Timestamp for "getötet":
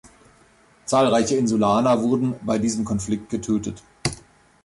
3.29-3.83